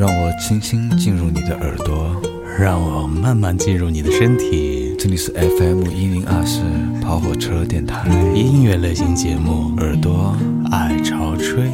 [0.00, 2.16] 让我轻轻进入你的耳朵，
[2.58, 4.96] 让我慢慢进入你的身体。
[4.98, 6.62] 这里是 FM 一零二四
[7.02, 10.34] 跑火车电台音乐类型节目，耳朵
[10.70, 11.64] 爱潮吹。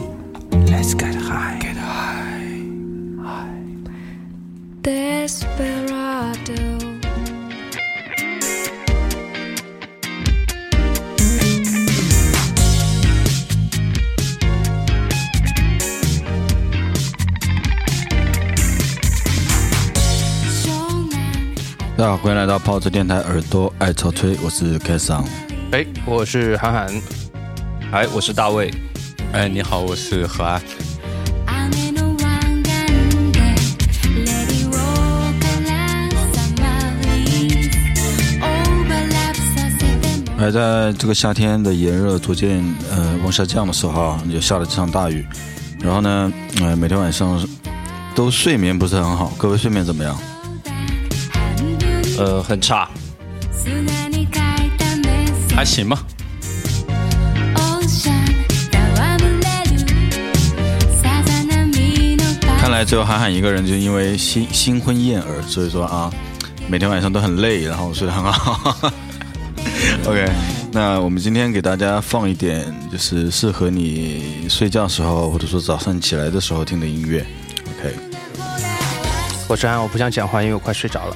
[0.67, 1.57] Let's get high,
[22.07, 25.25] 家，欢迎来到泡子电台，耳朵爱潮吹，我是 K 桑。
[25.73, 27.03] 哎，我是涵涵。
[27.91, 28.73] 哎，我是大卫。
[29.33, 30.63] 哎，你好，我是何安。
[40.39, 45.27] 还在这个夏天的炎热逐渐呃往下降的时候，就下了这场大雨。
[45.81, 47.45] 然后呢，呃，每天晚上
[48.15, 49.33] 都睡眠不是很好。
[49.37, 50.17] 各位睡眠怎么样？
[52.18, 52.90] 呃，很差。
[53.52, 53.72] 砂
[54.10, 56.04] に書いたメッセ还行吧。
[57.56, 58.16] オーシャン
[58.70, 59.78] 戯れる
[61.02, 66.12] さざ波のパ看来只有韩寒一个人，就因为新新婚燕尔，所以说啊，
[66.68, 68.92] 每天晚上都很累，然后睡得很好。
[70.06, 70.30] OK，
[70.72, 77.26] 那我们今天给大家放一点，就是适合你睡觉时候，或者说早上起来的时候听的音乐。
[77.80, 77.94] OK，
[79.48, 81.16] 我是安，我不想讲话，因为我快睡着了。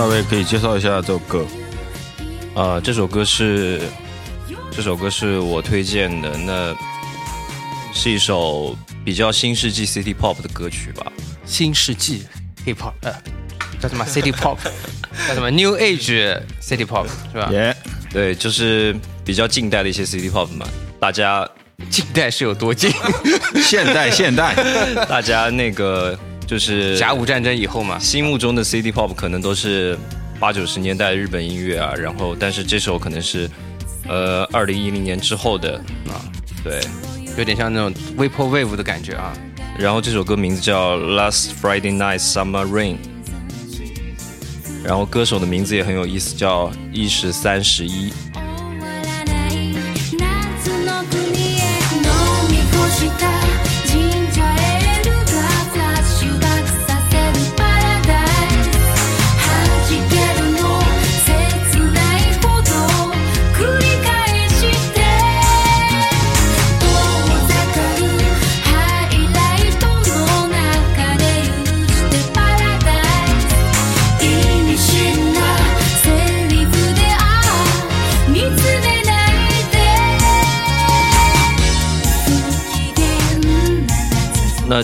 [0.00, 1.44] 大卫可以介绍一下这首歌。
[2.54, 3.82] 呃，这首歌是
[4.70, 6.74] 这首歌是我推荐的，那
[7.92, 11.12] 是一首比较新世纪 City Pop 的歌曲吧。
[11.44, 12.22] 新世纪
[12.64, 13.12] hip hop，呃，
[13.78, 14.56] 叫什么 city pop，
[15.28, 17.50] 叫什么 new age city pop 是吧？
[17.52, 17.76] 耶、
[18.10, 20.66] 对，就是比较近代的一些 City Pop 嘛。
[20.98, 21.46] 大家
[21.90, 22.90] 近代是有多近？
[23.62, 24.54] 现 代现代，
[25.06, 26.18] 大家那个
[26.49, 29.97] 就是甲午战争以后嘛，心目中的 City Pop 可能都是
[30.39, 33.49] 八九十年代日本音乐啊，然后但是这首可能是
[34.07, 35.77] 呃二零一零年之后的
[36.07, 36.21] 啊，
[36.63, 36.81] 对，
[37.37, 39.33] 有点像那种 vapor wave 的感觉啊。
[39.77, 42.95] 然后这首歌名字叫 Last Friday Night Summer Rain，
[44.83, 48.13] 然后歌手的名字也很有意思，叫一十三十一。
[48.33, 49.73] 終わらない
[50.17, 51.59] 夏の国へ
[51.91, 52.07] 飲
[52.49, 53.48] み干した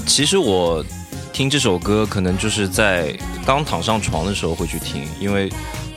[0.01, 0.85] 其实我
[1.33, 5.51] 听这首歌，可能就是在刚躺上床的时候会去听，因为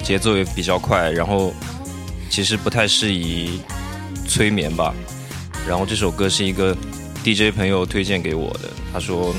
[0.04, 1.54] 节奏也比较快，然后
[2.30, 3.62] 其实不太适宜
[4.28, 4.94] 催眠吧。
[5.68, 6.76] 然后这首歌是一个
[7.24, 9.34] DJ 朋友推荐给我的，他说：“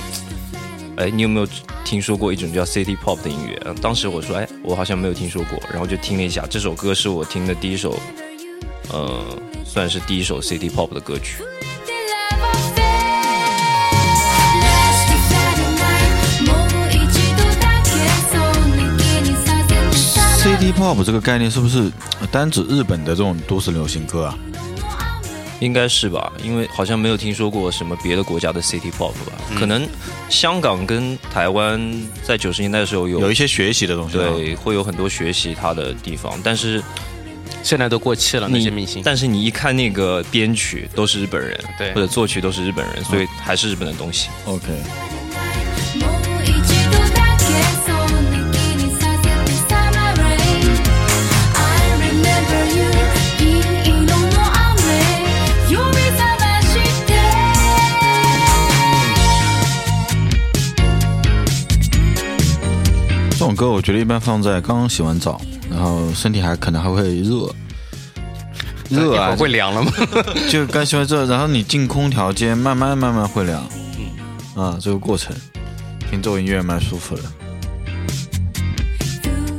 [0.97, 1.47] 哎，你有没有
[1.84, 7.99] 听说过一种叫 City Pop 的音乐？”当时我说：“哎，我好像没有听说过。”然后就听了一下，这首歌是我听的第一首，
[8.93, 9.25] 呃，
[9.65, 11.43] 算是第一首 City Pop 的歌曲。
[20.90, 21.90] City Pop 这个概念是不是
[22.30, 24.36] 单指日本的这种都市流行歌啊？
[25.60, 29.32] 应该是吧，因为好像没有听说过什么别的国家的 City Pop 吧？
[29.58, 29.86] 可能
[30.28, 31.80] 香港跟台湾
[32.22, 34.24] 在九十年代的时候有有一些学习的东西、啊。
[34.34, 36.82] 对，会有很多学习它的地方，但是
[37.62, 39.02] 现在都过气了，那些明星。
[39.04, 44.28] 但是你一看那个编曲都是日本人，对或者作曲都是日本人，所以还是日本的东西。
[44.46, 44.66] OK，
[63.50, 67.52] 种歌我觉得一般放在刚刚洗完澡，然后身体还可能还会热，
[68.88, 69.93] 热啊会凉了吗？
[70.49, 73.61] 就刚洗完热，然后你进空调间，慢慢慢慢会凉。
[74.55, 75.35] 啊，这个过程
[76.08, 77.23] 听这种音乐蛮舒服的。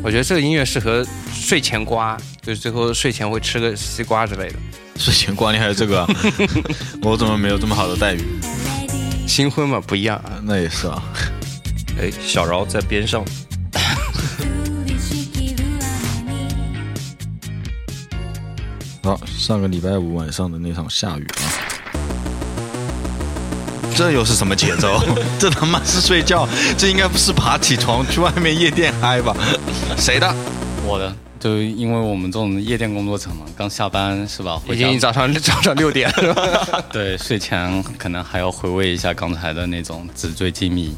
[0.01, 4.55] 我觉得这个音乐适合睡前刮，就是最后睡前会吃个西瓜之类的。
[4.95, 6.07] 睡前刮你还有这个、啊，
[7.03, 8.23] 我怎么没有这么好的待遇？
[9.27, 10.39] 新婚嘛不一样啊。
[10.43, 11.03] 那也是啊。
[11.99, 13.23] 哎，小饶在边上，
[19.03, 21.49] 好，上个礼拜五晚上的那场下雨啊，
[23.97, 25.01] 这又是什么节奏？
[25.39, 29.35] 这他妈是睡觉，这应该不是爬起床去外面夜店嗨吧？
[29.97, 30.31] 谁的？
[30.85, 34.55] 我的，就因为我们这种夜店工作者嘛，刚下班是吧？
[34.67, 40.95] 回家已经早上早上六点了，对，睡前可能还要回味一下刚才的那种纸醉金迷。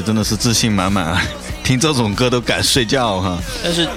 [0.00, 1.22] 真的是自信满满啊，
[1.64, 3.38] 听这种歌都敢睡觉哈。
[3.62, 3.88] 但是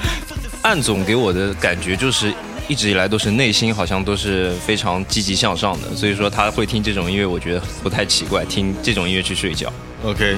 [0.62, 2.34] 暗总给我的感觉就是。
[2.68, 8.46] 一直以来都是内心好像都是非常积极向上的，所以说他会听这种音乐，我觉得不太奇怪。
[8.46, 9.74] 听这种音乐去睡觉
[10.06, 10.38] ，OK，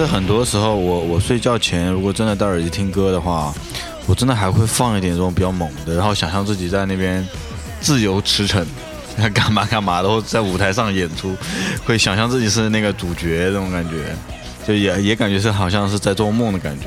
[0.00, 3.52] 实很多时候我我睡觉前如果真的戴耳机听歌的话，
[4.06, 7.26] 我真的还会放一点这种比较猛的，然后想象自己在那边
[7.78, 8.64] 自由驰骋，
[9.34, 11.36] 干嘛干嘛然后在舞台上演出，
[11.84, 14.16] 会想象自己是那个主角这种感觉，
[14.66, 16.86] 就也也感觉是好像是在做梦的感觉。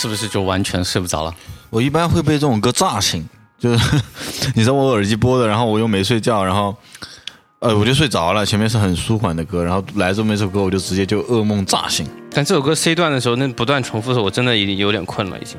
[0.00, 1.34] 是不是就完全睡不着了？
[1.68, 3.28] 我一般会被这种歌炸醒，
[3.58, 4.00] 就是
[4.56, 6.74] 你知道我耳机播的，然后我又没睡觉，然后
[7.58, 12.08] 呃，我就睡着了，前面是很舒缓的歌，然后来这么一首歌，我就直接就噩梦炸醒。
[12.32, 15.58] 但这首歌 C 段的时候，那不断重复的时候，我真的已经有点困了，已经。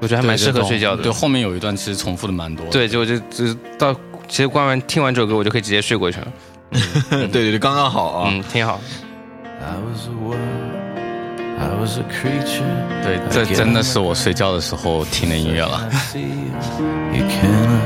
[0.00, 1.02] 我觉得还蛮适合睡觉的。
[1.02, 2.70] 对，后面有一段其实重复的蛮多的。
[2.70, 3.92] 对，就就就到
[4.28, 6.28] 其实关完听完这首歌，我就可以直接睡过去了。
[7.10, 8.30] 对对对，刚刚好啊。
[8.32, 8.80] 嗯，挺好。
[9.60, 10.77] I was
[13.03, 16.51] 对，这真的是我睡觉的时候听的音乐了 I。see you,
[17.13, 17.81] you cannot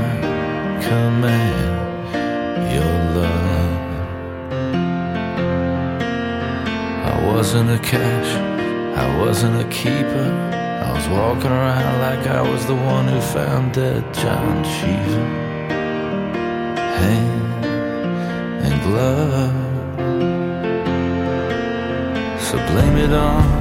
[0.82, 1.78] command
[2.74, 3.28] your love.
[7.04, 8.30] I wasn't a catch,
[8.96, 10.32] I wasn't a keeper.
[10.54, 15.26] I was walking around like I was the one who found dead John Cheever.
[17.00, 17.66] Hand
[18.64, 19.52] and glove.
[22.40, 23.61] So blame it on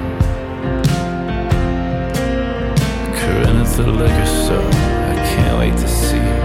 [3.31, 4.57] Corinne at the liquor store.
[4.59, 6.41] I can't wait to see you.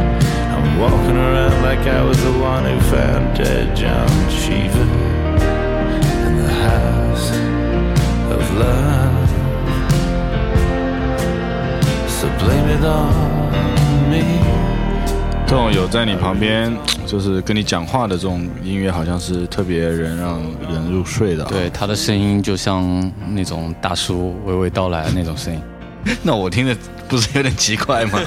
[0.55, 4.87] I'm walking around like I was the one who found dead John Cheever
[6.27, 7.31] in the house
[8.31, 9.29] of love.
[12.09, 14.23] So blame it on me.
[15.47, 16.73] 这种有在你旁边，
[17.05, 20.41] 就是跟你讲话的这种音乐，好像是特别人让
[20.71, 21.49] 人入睡的、啊。
[21.51, 25.61] 对，他的声音就像那种大叔娓娓道来的那种声音。
[26.23, 26.77] 那我听的
[27.09, 28.21] 不是有点奇怪吗？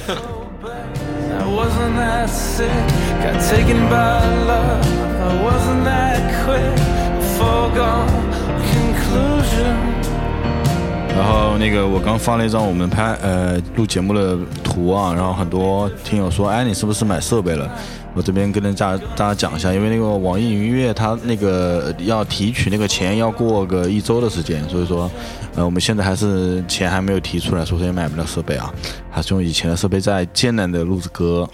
[11.20, 17.70] 然后那个我刚发了一张我们拍呃录节目的图啊，然后很多听友说，哎，你是不是买设备了？
[18.14, 25.12] 我这边跟大家大家讲一下，因为那个网易云音乐它那个要提取那个钱要过个一周的时间，所以说，
[25.56, 28.74] 呃，我们现在还是钱还没有提出来，所以说也买不了设备啊，
[29.12, 31.46] 还是用以前的设备在艰难的录着歌。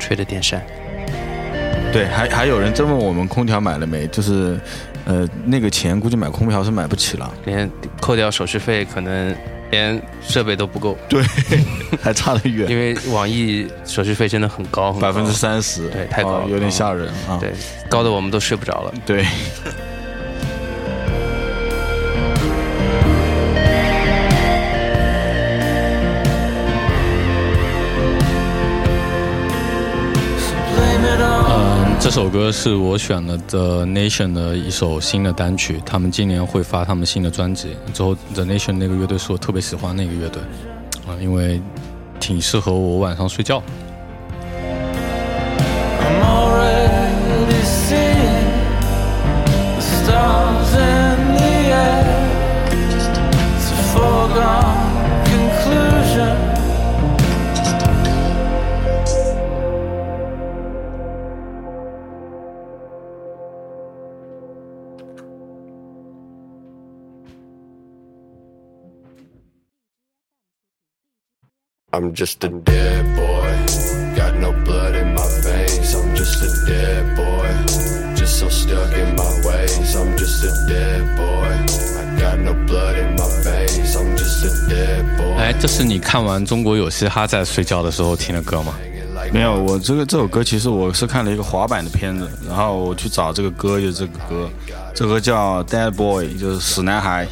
[0.00, 0.62] 吹着电扇，
[1.92, 4.06] 对，还还有人真问我们空调买了没？
[4.08, 4.58] 就是，
[5.08, 9.34] 呃，那个钱估计买空调是买不起了，连扣掉手续费，可能
[9.70, 11.22] 连设备都不够，对，
[12.02, 12.70] 还差得远。
[12.70, 17.38] 因为网易手续费真的很高，百分之三十，对太高了哦有点吓人啊。
[17.40, 17.52] 对，
[17.88, 18.92] 高的我们都睡不着了。
[19.06, 19.24] 对，
[32.08, 37.76] 这首歌是我选了 The Nation 的一首新的单曲，他们今年会发他们新的专辑。
[37.92, 40.40] 之后 The Nation 那个乐队是我特别喜欢那个乐队，
[41.06, 41.60] 啊、因为
[42.18, 43.62] 挺适合我晚上睡觉。
[71.98, 73.50] I'm just a dead boy.
[74.14, 75.96] Got no blood in my veins.
[75.96, 77.48] I'm just a dead boy.
[78.14, 79.96] Just so stuck in my ways.
[79.96, 81.48] I'm just a dead boy.
[81.98, 83.96] I got no blood in my veins.
[83.96, 85.38] I'm just a dead boy.
[85.38, 88.76] 哎，这是你看完《中国有嘻哈》在睡觉的时候听的歌吗？
[89.32, 94.48] 没有，我这个这首歌其实我是看了一个滑板的片子，然后我去找这个歌，就是这个歌，
[94.94, 97.26] 这个歌叫《Dead Boy》，就是死男孩.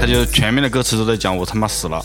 [0.00, 2.04] 他就全面的歌词都在讲我他妈死了，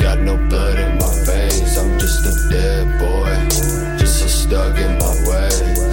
[0.00, 1.76] Got no blood in my veins.
[1.76, 3.34] I'm just a dead boy.
[3.98, 5.90] Just so stuck in my ways.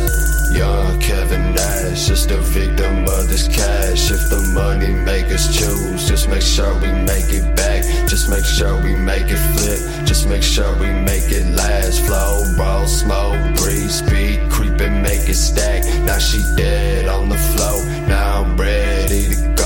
[0.56, 4.10] Young Kevin Nash, just a victim of this cash.
[4.10, 7.84] If the money make us choose, just make sure we make it back.
[8.08, 10.06] Just make sure we make it flip.
[10.06, 12.00] Just make sure we make it last.
[12.06, 15.84] Flow, roll, smoke, breathe, speed, creep and make it stack.
[16.06, 17.86] Now she dead on the floor.
[18.08, 19.57] Now I'm ready to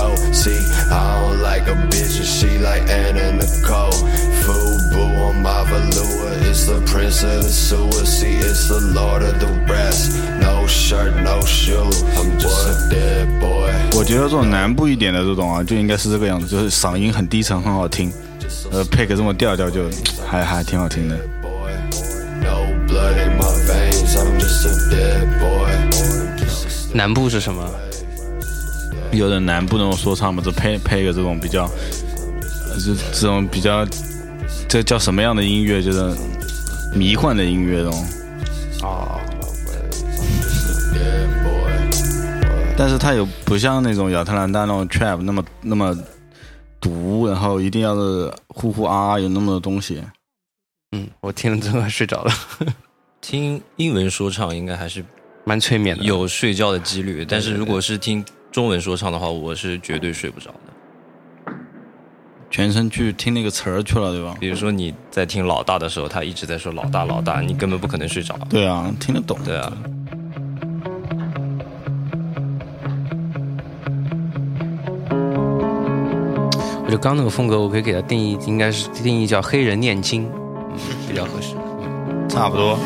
[1.62, 3.92] like a bitch, and she like Anna Nicole.
[4.42, 6.50] Fubu on my velour.
[6.50, 8.06] It's the prince of the sewer.
[8.06, 10.18] See, it's the lord of the rest.
[10.40, 11.90] No shirt, no shoe.
[12.18, 13.72] I'm just a dead boy.
[13.94, 18.12] 我觉得这种南部一点的这种啊，就应该是这个样子，就是嗓音很低沉，很好听，
[18.72, 19.90] 呃，配个这么调调就
[20.26, 21.16] 还还挺好听的。
[21.42, 21.72] boy.
[22.42, 25.70] No blood in my veins, I'm just a dead boy.
[26.94, 27.64] 南部是什么？
[29.12, 33.86] 有点南部那种说唱嘛，就配配一个这种比较，呃这这种比较，
[34.68, 35.82] 这叫什么样的音乐？
[35.82, 36.16] 就是
[36.96, 38.06] 迷幻的音乐这种。
[38.84, 39.20] 哦，
[42.78, 45.96] 但是它有不像那种亚特兰大那种 trap 那么那么
[46.80, 50.02] 毒，然后一定要是呼呼啊啊有那么多东西。
[50.94, 52.34] 嗯，我听了之后睡着了，
[53.22, 55.06] 听英文说唱应该还是
[55.46, 56.04] 蛮催眠的。
[56.04, 61.54] 有睡觉的几率，但是如果是听中文说唱的话，我是绝对睡不着的。
[62.50, 64.36] 全身去听那个词儿去了，对吧？
[64.42, 68.38] 比如说你在听老大的时候，他一直在说老大老大，你根本不可能睡着。
[68.50, 69.40] 对啊，听得懂。
[69.46, 69.72] 对啊，
[76.84, 80.30] 我觉得刚那个风格，我可以给它定义，应该是定义叫黑人念经，
[80.74, 80.78] 嗯，
[81.08, 81.56] 比较合适。
[82.28, 82.78] 差不多。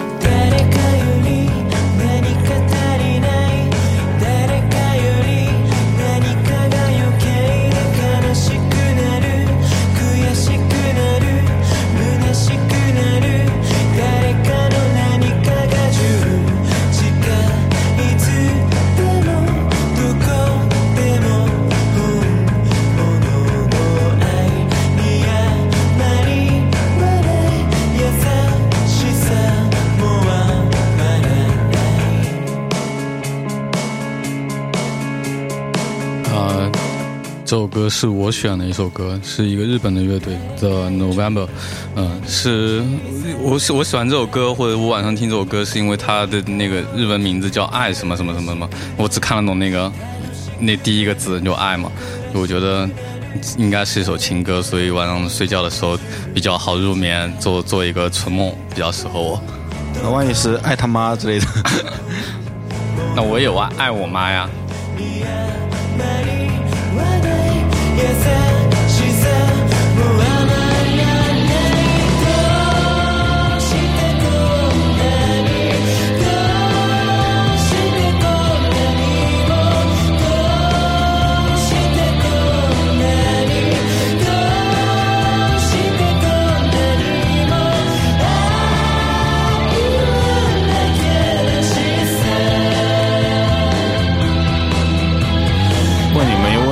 [37.55, 41.47] 首歌是我选的一首歌，是一个日本的乐队的 November，
[41.95, 42.83] 嗯、是
[43.41, 49.89] 我喜我喜欢这首歌，或者我晚上听这首歌，是因为它的那个日文名字叫爱什么什么什么什么，我只看得懂那个
[50.59, 51.89] 那第一个字就爱嘛，
[52.33, 52.89] 我觉得
[53.57, 55.97] 应该是一首情歌，所以晚上睡觉的时候
[56.33, 59.41] 比较好入眠，做做一个春梦比较适合我。
[60.03, 61.45] 那万一是爱他妈之类的，
[63.15, 64.49] 那我也爱爱我妈呀。
[67.95, 68.44] guess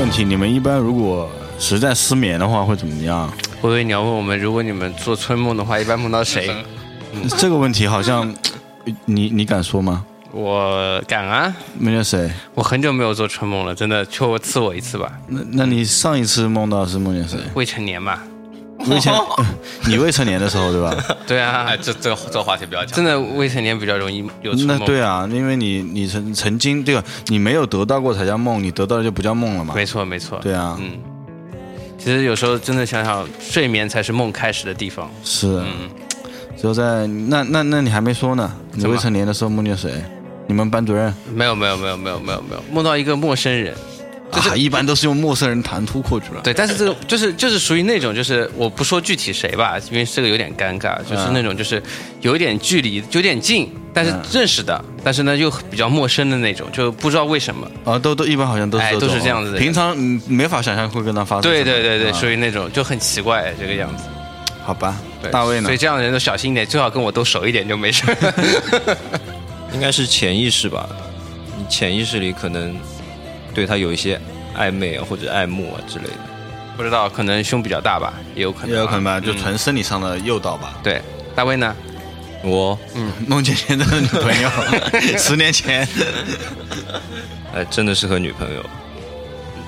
[0.04, 3.32] 问题：你们一般如果实在失眠的话会怎么样？
[3.62, 6.54] 我以为你要问我们，如果你们做春梦的话，一般梦到谁？
[7.38, 8.36] 这个问题好像
[9.06, 10.06] 你你敢说吗？
[10.34, 11.56] 我敢啊！
[11.80, 12.30] 梦见谁？
[12.54, 15.10] 我很久没有做春梦了，真的，求我赐我一次吧。
[15.28, 17.40] 那那你上一次梦到是梦见谁？
[17.54, 18.20] 未成年嘛，
[18.90, 19.14] 未成，
[19.88, 20.96] 你未成年的时候对吧？
[21.26, 22.96] 对啊哎，，这这个这个话题比较讲。
[22.96, 24.78] 真的未成年比较容易有春那。
[24.80, 29.74] 对啊，因为你你曾曾经这个你没有得到过才叫梦，你得到了就不叫梦了嘛。
[29.76, 30.40] 没错没错。
[30.42, 30.98] 对啊，嗯，
[31.98, 35.10] 其实有时候真的想想，睡眠才是梦开始的地方。
[35.24, 35.90] 是，嗯，
[36.60, 39.92] 只有在那那那你还没说呢，你未成年的时候梦见谁？
[40.46, 43.74] 你们班主任没有没有没有没有没有没有梦到一个陌生人。
[44.42, 46.42] 啊，一般都是用陌生人谈吐过去了。
[46.44, 51.82] 对，但是这个就是就是属于那种，就是我不说具体谁吧，因为这个有点尴尬，就是那种就是
[52.22, 57.70] 有一点距离，有点近，但是嗯认识的，但是呢又比较陌生的那种，就不知道为什么。
[57.86, 61.44] 啊，都都一般好像都是哎都是这样子的平常嗯没法想象会跟他发生。
[61.44, 64.04] 对对对对，啊属于那种就很奇怪这个样子。
[64.66, 64.98] 好吧，
[65.30, 65.78] 大卫呢所以？
[65.78, 68.04] 这样的人都小心一点，最好跟我都熟一点就没事。
[69.74, 70.88] 应该是潜意识吧。
[71.58, 72.74] 你潜意识里可能
[73.54, 74.20] 对他有一些
[74.58, 76.14] 暧昧啊或者爱慕啊之类的。
[76.76, 80.80] 不知道，可能胸比较大吧，也有可能，也有可能吧，就纯生理上的诱导吧。
[80.84, 81.02] 对。
[81.36, 81.76] 大卫呢？
[82.44, 84.50] 我嗯，孟姐姐的女朋友，
[85.18, 85.88] 十年前，
[87.56, 88.66] 哎，真的是和女朋友，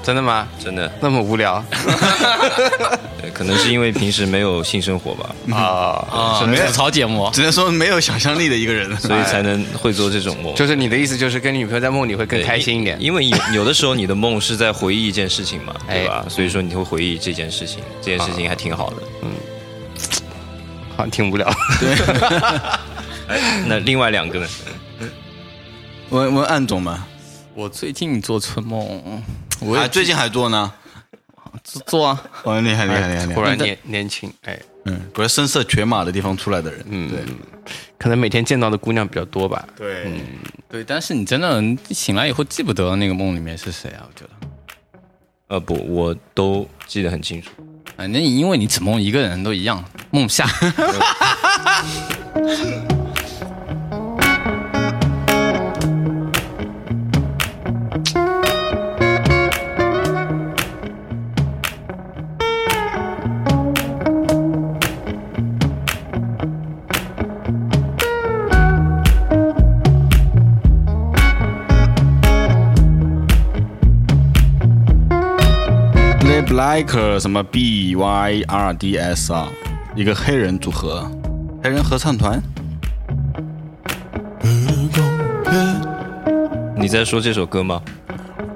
[0.05, 0.47] 真的吗？
[0.63, 1.63] 真的，那么无聊
[3.19, 6.05] 对可能是因为平时没有性生活吧，啊？
[6.11, 8.95] 啊，没有吐槽节目，只能说没有想象力的一个人。
[8.97, 10.53] 所以才能会做这种梦。
[10.53, 12.95] 就是你的意思，就是跟女朋友在梦里会更开心一点。
[13.01, 16.23] 因为有有的时候你的梦是在回忆一件事情嘛，哎对吧？
[16.29, 18.97] 所以说你会回忆这件事情，这件事情还挺好的。
[19.23, 19.31] 嗯
[20.95, 21.51] 好像挺无聊。
[23.67, 24.47] 那另外两个呢？
[26.09, 27.05] 问问暗总嘛，
[27.53, 29.01] 我最近做春梦，
[29.61, 30.71] 我也啊，最近还做呢。
[31.63, 33.33] 做做啊，哦，厉害厉害厉害厉害！
[33.33, 37.23] 突然年年轻，哎，嗯，不是声色犬马的地方出来的人，嗯对
[37.97, 39.65] 可能每天见到的姑娘比较多吧。
[39.75, 40.21] 对，
[40.69, 44.05] 对，但是你真的醒来以后记不得那个梦里面是谁啊？
[44.05, 44.31] 我觉得，
[45.47, 47.49] 呃，不，我都记得很清楚。
[47.95, 50.45] 反正因为你只梦一个人都一样，梦下。
[76.65, 79.47] Like 什么 B Y R D S 啊，
[79.95, 81.07] 一个黑人组合，
[81.63, 82.41] 黑人合唱团。
[86.75, 87.79] 你在说这首歌吗？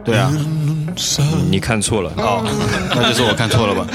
[0.04, 0.32] 对啊，
[1.52, 2.12] 你看错了。
[2.18, 2.44] 哦，
[2.96, 3.86] 那就是我看错了吧？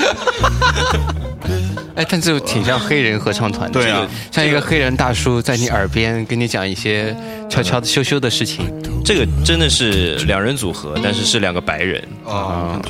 [1.96, 7.16] 哎，但这挺像黑人合唱团的，对啊像一个黑人大叔在你耳边跟你讲一些
[7.50, 8.72] 悄悄的羞羞的事情。
[9.04, 12.02] 这个真的是两人组合，但是是两个白人。
[12.24, 12.80] 哦，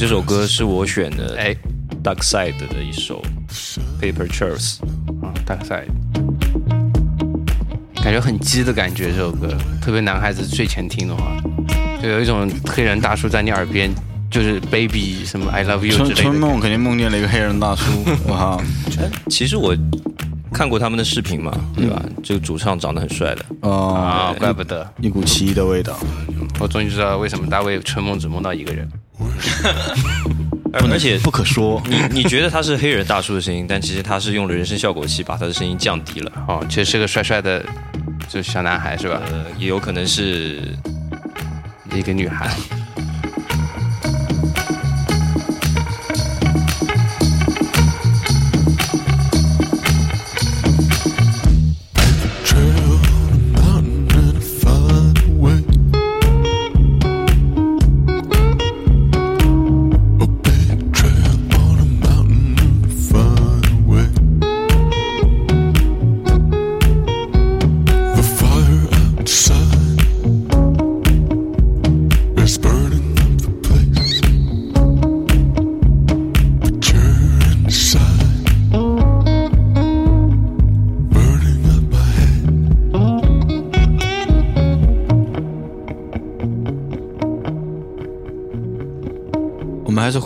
[0.00, 1.54] 这首歌是我选的，哎
[2.02, 3.22] ，Dark Side 的一首
[4.00, 4.78] Paper Trails。
[5.22, 5.84] 啊，大赛，
[7.96, 9.10] 感觉很鸡的感觉。
[9.10, 11.36] 这首歌特别男孩子睡前听的话，
[12.02, 13.90] 就有一种黑人大叔在你耳边，
[14.30, 16.22] 就是 baby 什么 I love you 之春类的。
[16.22, 17.84] 春梦肯定梦见了一个黑人大叔，
[18.26, 18.62] 我靠！
[19.28, 19.76] 其实我
[20.50, 22.02] 看过他们的视频嘛，对吧？
[22.24, 26.00] 这个主唱长得很帅的，哦，啊，怪不得一股奇异的味道。
[26.58, 28.90] 我终于知道为什么大卫春梦只梦到一个人。
[30.90, 31.82] 而且不可说。
[31.86, 36.32] 你你觉得他是黑人大叔的声音，但其实他是用了人声效果器把他的声音降低了。
[36.46, 37.64] 哦，其实是个帅帅的，
[38.28, 39.20] 就是小男孩是吧？
[39.30, 40.60] 呃，也有可能是
[41.92, 42.50] 一个女孩。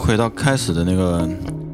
[0.04, 1.26] 回到开始的那个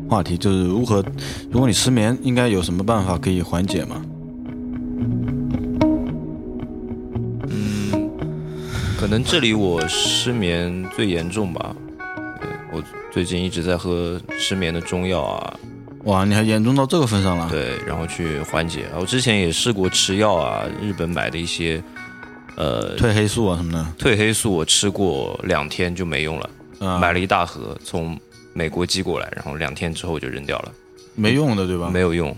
[0.08, 1.04] 话题，就是如何，
[1.50, 4.00] 如果你失眠，应该有什么办法可以缓解吗？
[7.48, 8.08] 嗯
[8.96, 11.74] 可能这里我失眠最严重吧。
[12.72, 15.58] 我最近一直在喝失眠的中药啊，
[16.04, 18.84] 哇，你还严重到这个份上了？，对，然后去缓解。
[18.96, 21.82] 我之前也试过吃药啊，日本买的一些
[22.54, 23.84] 呃褪黑素啊什么的。
[23.98, 28.18] 褪黑素，我吃过两天就没用了，啊买了一大盒从
[28.52, 30.72] 美国寄过来，然后两天之后就扔掉了，
[31.14, 31.88] 没用的，对吧？
[31.88, 32.34] 没有用。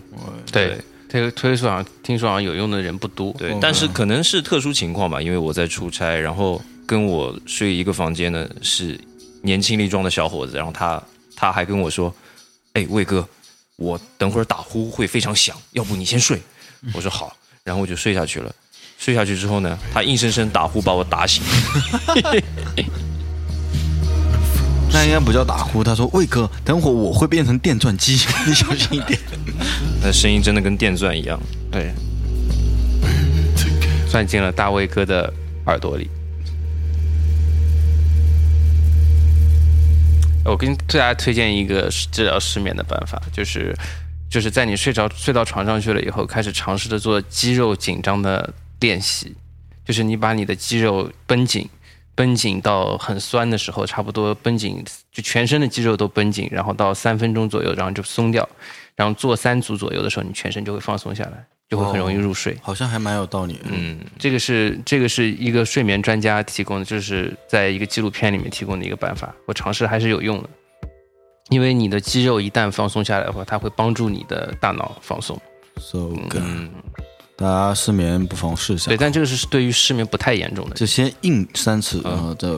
[0.50, 0.78] 对，
[1.08, 3.32] 这个推素好像听说好像有用的人不多。
[3.38, 8.98] 对但是可能是特殊情况吧，因为我在出差，然后跟我睡一个房间的是
[9.42, 11.02] 年轻力壮的小伙子，然后他
[11.36, 12.12] 他还跟我说
[12.74, 13.26] ：“哎，魏哥，
[13.76, 16.40] 我等会儿打呼会非常响，要不你先睡。”
[16.94, 18.52] 我说好，然后我就睡下去了。
[18.98, 21.42] 睡下去之后呢，他硬生生打呼把我打醒。
[24.92, 25.82] 那应该不叫打呼。
[25.82, 28.12] 他说：“魏哥，等会我会变成电钻机，
[28.46, 29.18] 你小心一点。
[30.02, 31.40] 那声音真的跟电钻一样。
[31.70, 31.92] 对，
[34.10, 35.32] 钻进了大卫哥的
[35.66, 36.10] 耳朵里。
[40.44, 43.72] 我跟大家推荐一个治疗失眠的办法，就是
[44.28, 49.36] 就是在你睡着睡到床上去了以后，开始尝试着做肌肉紧张的练习，
[49.86, 51.68] 就是你把你的肌肉绷紧，
[52.14, 58.48] 绷紧到很酸的时候，差不多绷紧就全身的肌肉都绷紧，然后到三分钟左右，然后就松掉。
[58.94, 62.56] 然然后做三组左右的时候，你全身就会放松下来，就会很容易入睡。
[62.62, 63.58] 好像还蛮有道理。
[63.64, 70.48] 嗯，这个是这个是一个睡眠专家提供的，就是在一个纪录片里面提供的一个办法，我尝试还是有用的。
[71.50, 75.36] 因为你的肌肉一旦放松下来的话，它会帮助你的大脑放松。
[75.78, 76.70] So good，、嗯，
[77.36, 78.88] 大家失眠不妨试一下。
[78.88, 80.76] 对，但这个是对于失眠不太严重的。
[80.76, 82.48] 就先硬三次，然后再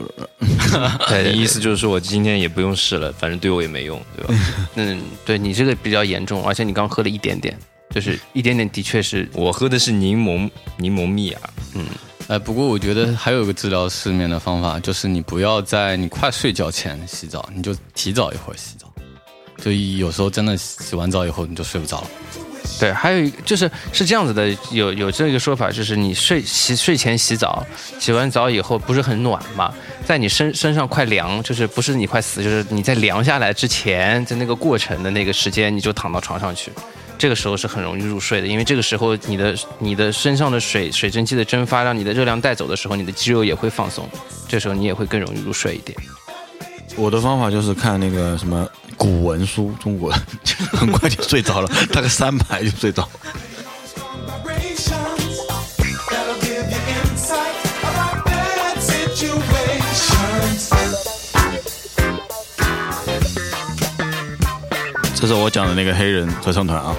[1.07, 4.33] 对你意思就是说我今天也不用试了，反正对我也没用，对吧？
[4.75, 7.57] 嗯，对你这个比较严重，而且你刚喝了一点点，
[7.89, 11.41] 就是一点点，的确是 我喝的是柠檬柠檬蜜啊，
[11.73, 11.85] 嗯
[12.27, 18.91] 哎，不过我觉得还有一个治疗失眠的方法，就是你不要在你快睡觉前洗澡，你就提早一会儿洗澡。
[19.61, 22.07] 就有时候真的洗完澡以后你就睡不着了。
[22.79, 27.65] 对，还有一个就是是这样子的，有有这个说法，就是你睡洗睡前洗澡，
[27.99, 29.73] 洗完澡以后不是很暖嘛，
[30.05, 36.71] 在你身身上快凉，就是不是你快死，就是你在凉下来之前，在那个过程的那个时间，你就躺到床上去，
[37.17, 40.59] 这个时候是很容易入睡的，因为这个时候你的你的身上的。
[40.65, 44.09] 水水蒸气的蒸发，让你的热量带走的时候，你的肌肉也会放松，
[44.47, 45.95] 这时候你也会更容易入睡一点。
[46.97, 50.11] 我的方法就是看那个什么古文书，中国
[50.71, 53.07] 很快就睡着了，大概三排就睡着。
[65.15, 66.95] 这是我讲的那个黑人合唱团啊。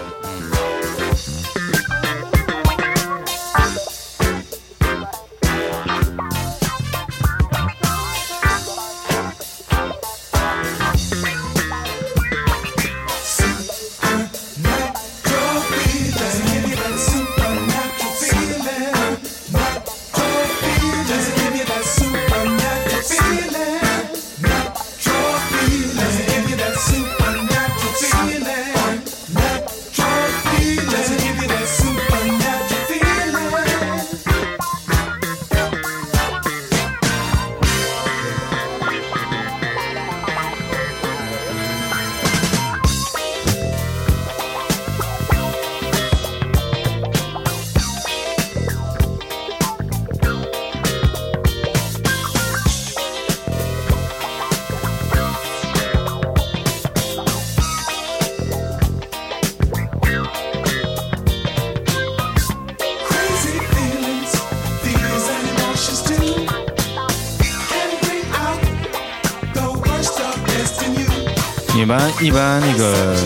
[72.26, 73.16] 一般那个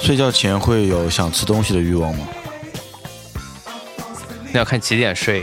[0.00, 2.24] 睡觉前会有想吃东西的欲望吗？
[4.52, 5.42] 那要看几点睡，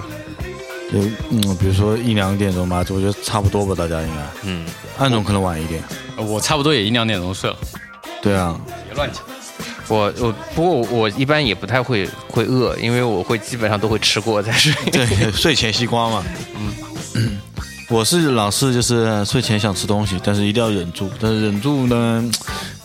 [0.90, 4.16] 就，嗯，比如说一两点钟吧，我觉得差不多吧，大家应该。
[4.44, 4.66] 嗯，
[4.98, 5.84] 暗总可能晚一点。
[6.16, 7.58] 我差不多也一两点钟睡了，
[8.22, 9.22] 对啊，别乱讲。
[9.90, 14.74] 我我不过我一般也不太会会饿，因为我会基本上都会吃过再睡。
[14.90, 15.06] 对，
[15.36, 16.24] 睡前西瓜嘛。
[17.14, 17.42] 嗯，
[17.90, 22.32] 我是老是就是睡前想吃东西，但是一定要忍住，但是忍住呢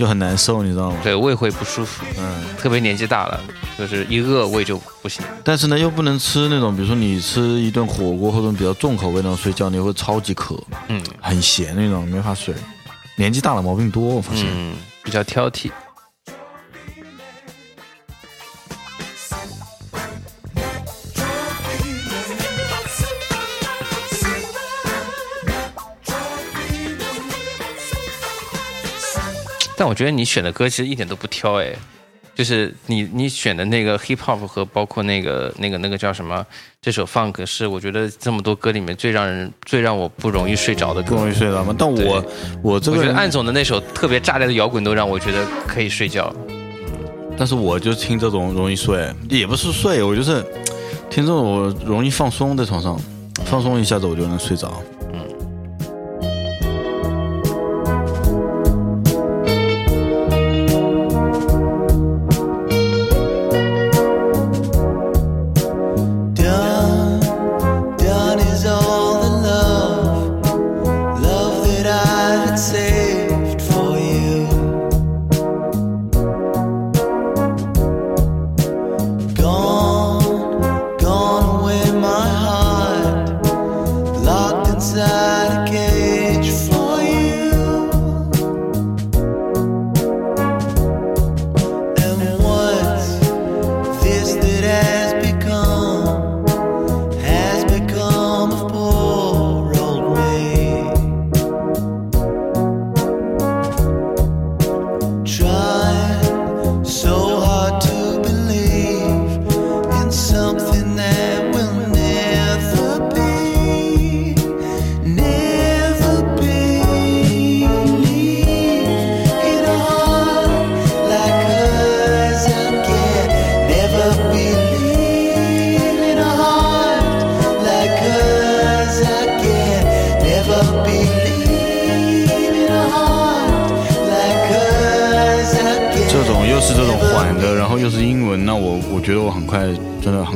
[0.01, 0.97] 又很难受，你知道吗？
[1.03, 3.39] 对胃会不舒服，嗯，特别年纪大了，
[3.79, 5.23] 就是一饿胃就不行。
[5.45, 10.59] 但是呢又不能吃那种，比如说你吃一顿火锅或者比较重口味那种睡觉，你会超级渴，
[10.89, 12.55] 嗯很咸那种，没法睡。
[13.15, 14.47] 年纪大了毛病多，我发现。
[14.49, 15.71] 嗯，比较挑剔。
[29.81, 31.75] 但我觉得你选的歌其实一点都不挑哎，
[32.35, 36.45] 就是你你选的那个 hip hop 和包括那个那个那个叫什么
[36.83, 41.17] 这首 funk 是我觉得这么多歌里面最让人最让我不容易睡着的歌。
[41.17, 41.75] 不容易睡着吗？
[41.79, 42.23] 但我
[42.63, 46.31] 我这个我觉得暗总的那首特别炸裂的摇滚都让我觉得可以睡觉。
[47.39, 50.45] 但是我就听这种容易睡，也不是睡，我就是
[51.09, 53.01] 听这种我容易放松在床上，
[53.47, 54.83] 放松一下子我就能睡着。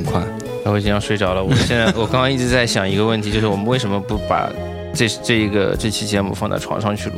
[0.05, 0.23] 快。
[0.67, 1.43] 我已经要睡着了。
[1.45, 4.51] 我现在我刚刚一直在想一个问题，就是我们为什么不把
[4.95, 7.17] 这这一个这期节目放在床上去录，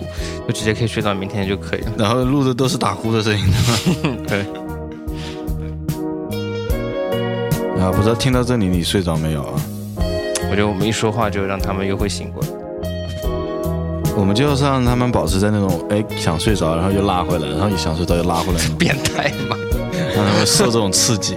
[0.49, 1.93] 就直接可以睡到明天就可以了。
[1.99, 3.45] 然后录的都是打呼的声音。
[4.27, 4.41] 对，
[7.81, 9.55] 啊，不知道听到这里你睡着没有啊？
[10.51, 12.49] 我觉得我们一说话就让他们又会醒过来。
[14.17, 19.57] 我们就是让他们保持在那种哎想睡着，然后又拉回来，然后一想睡着又拉回来， 变态嘛！
[20.15, 21.37] 让他们受这种刺激。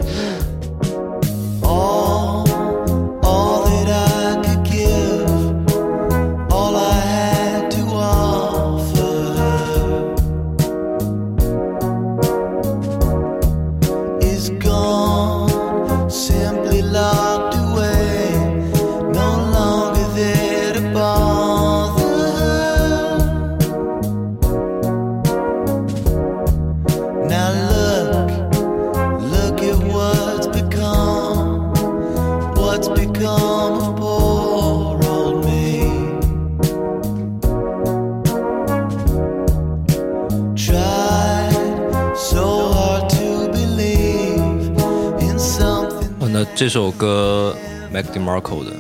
[46.70, 47.56] 首歌
[47.92, 48.72] Mac DeMarco 的《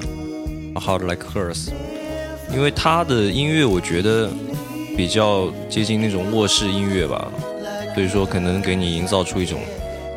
[0.76, 1.68] A Heart Like Hers》，
[2.54, 4.30] 因为他的音乐我觉得
[4.96, 7.32] 比较接近那种卧室音乐吧，
[7.96, 9.60] 所以说可能给你营造出一种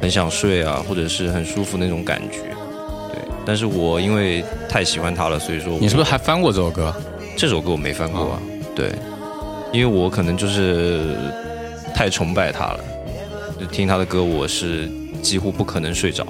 [0.01, 2.41] 很想睡啊，或者是很舒服那种感觉。
[3.13, 6.95] 对，但是我因为太喜欢他了，所以说我你是不是还翻过这首歌？
[7.37, 8.43] 这首歌我没翻过啊？
[8.77, 8.93] 对，
[9.73, 11.17] 因为我可能就是
[11.95, 12.81] 太崇拜他了，
[13.59, 14.91] 就听他的歌我是
[15.23, 16.27] 几乎不可能睡着。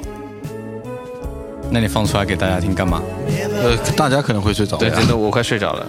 [1.72, 3.02] 那你放出来给大家听干嘛？
[3.62, 4.76] 呃，大家可能会睡着。
[4.76, 5.86] 对，真的我快睡着了。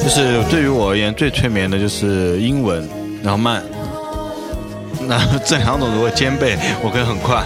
[0.00, 2.88] 就是对于我而言，最催眠的就是英文，
[3.22, 3.62] 然后慢。
[5.00, 7.42] 那这两种如果兼备，我可以很快。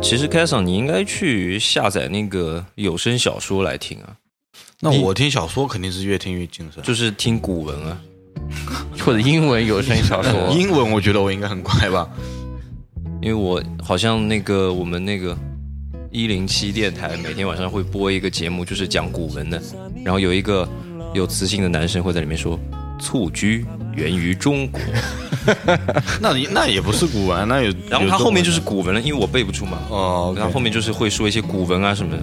[0.00, 4.16] 其实开场你应该去下载那个有声小说来听啊，
[4.80, 6.82] 那我听小说肯定是越听越精神。
[6.82, 8.00] 就是听古文啊。
[9.00, 12.08] 或者英文有声小说， 英文我觉得我应该很快吧。
[13.20, 15.36] 因为我好像那个我们那个
[16.10, 19.60] 一零七电台每天晚上会播一个节目，就是讲古文的，
[20.04, 20.66] 然后有一个
[21.12, 22.58] 有磁性的男生会在里面说
[22.98, 24.80] “蹴鞠源于中国
[26.20, 32.22] 那你那也不是古文，那有”， 然后他后面就是古文了，因为我背不出嘛，哦然后后面就是会说一些古文啊什么的。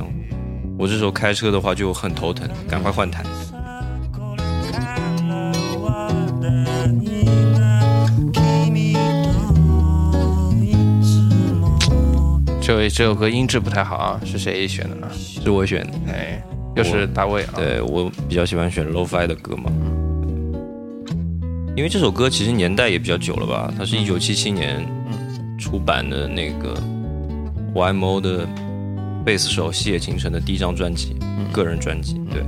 [0.77, 3.23] 我这时候开车的话就很头疼，赶快换台。
[12.61, 15.07] 这位这首歌音质不太好啊，是谁选的呢？
[15.15, 16.43] 是我选的，哎，
[16.75, 17.53] 又是大卫啊。
[17.55, 19.71] 对我比较喜欢选 low-fi 的歌嘛，
[21.75, 24.85] 因为这首歌其实年代也比较久了吧，它是一九七七年
[25.57, 26.81] 出版的那个
[27.73, 28.47] YMO 的
[29.25, 31.17] 贝斯手细野晴臣的第一张专辑，
[31.51, 32.41] 个人专辑，对。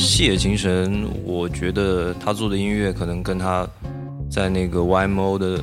[0.00, 3.68] 细野晴臣，我觉得他做的音乐可能跟他
[4.30, 5.62] 在那个 YMO 的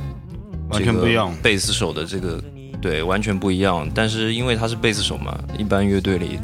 [0.70, 2.42] 完全不一样贝斯手的这个
[2.80, 3.88] 对完全不一样。
[3.94, 6.38] 但是因为他是贝斯手嘛，一般乐队里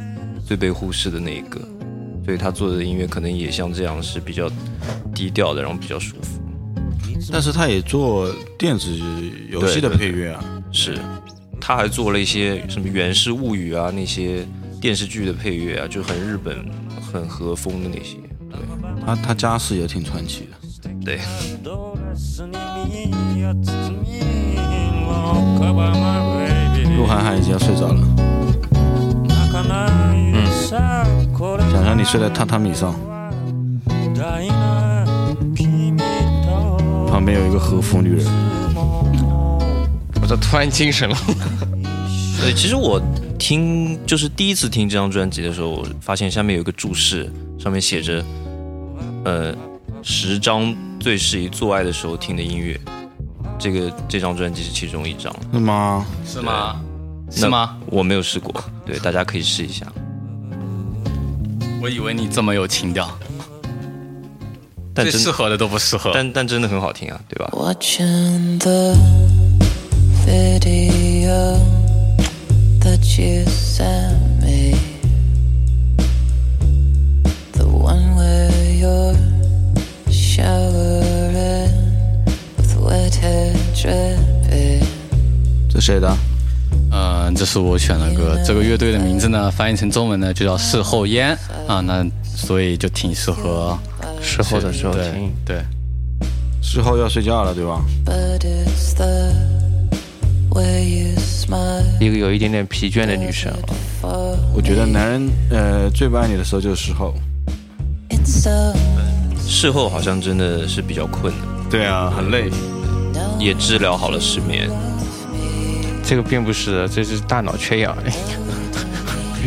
[0.47, 1.61] 最被忽视的那一个，
[2.25, 4.51] 所以他做的音乐可能也像这样是比较
[5.15, 6.41] 低调的，然后比较舒服。
[7.33, 8.91] 但是他也做电子
[9.49, 10.45] 游戏的配乐啊。
[10.73, 10.99] 是，
[11.61, 14.47] 他还做了一些什么《源氏物语》啊，那些
[14.81, 16.65] 电视剧的配乐啊，就很日本、
[17.14, 18.18] 很和风的那些。
[18.52, 18.60] 对，
[19.06, 20.58] 他他家世也挺传奇的。
[21.04, 21.20] 对，
[21.64, 22.54] ドレスに
[22.88, 24.22] 身や包み
[25.06, 26.20] Rockabye my
[26.74, 28.02] baby 鹿晗晗已经要睡着了，
[29.28, 30.18] 泣かない
[30.68, 31.06] さ
[31.38, 32.94] これ想象你睡在榻榻米上，
[34.16, 35.06] 大事な
[35.56, 36.04] 君と
[37.12, 38.26] 旁边有一个和服女人，
[40.22, 41.16] 我这突然精神了。
[42.42, 43.02] 对，其实我
[43.39, 48.25] 听就是第一次听这张专辑的时候，我发现下面有一个注释，上面写着，
[49.25, 49.55] 呃，
[50.03, 52.79] 十张最适宜做爱的时候听的音乐。
[53.59, 56.07] 这个这张专辑是其中一张，是吗？
[56.27, 56.81] 是吗？
[57.31, 57.77] 是吗？
[57.87, 58.53] 我没有试过，
[58.85, 59.87] 对，大家可以试一下。
[61.81, 63.09] 我以为你这么有情调，
[64.95, 66.11] 但真最适合的都不适合。
[66.15, 68.95] 但但真的很好听啊，对吧？Watching the
[70.27, 71.24] video
[85.85, 86.17] 谁的？
[86.91, 88.41] 嗯，这是我选的歌。
[88.43, 91.37] 这个乐队的名字呢，翻译成中文呢就叫事后烟
[91.69, 93.79] 啊，那所以就挺适合
[94.23, 95.63] 事后的时候对听，对。
[96.63, 99.35] 事后要睡觉了，对吧？But it's the
[100.59, 103.53] way you smile 一个有一点点疲倦的女生
[104.55, 107.13] 我觉得男人呃最不爱你的时候就是事后。
[109.47, 112.51] 事后好像真的是比较困的，对啊，很累。
[113.39, 114.71] 也治疗好了失眠。
[116.07, 117.97] 这个并不是，这是大脑缺氧。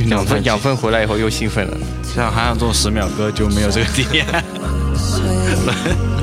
[0.10, 1.78] 养分养分回来以后又兴奋了。
[2.04, 4.26] 像韩寒这种十秒歌就没有这个体验。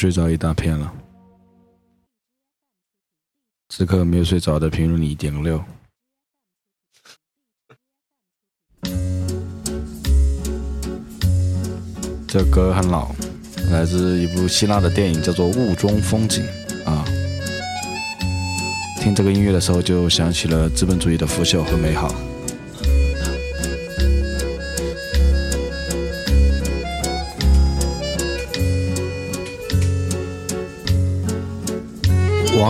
[0.00, 0.90] 睡着一大片了。
[3.68, 5.62] 此刻没有睡着的，评论里点个六。
[12.26, 13.14] 这歌很老，
[13.70, 16.42] 来自一部希腊的电影，叫做《雾中风景》
[16.86, 17.04] 啊。
[19.02, 22.08] 听这个音乐的时候，就想起了资本主义的腐朽和美好。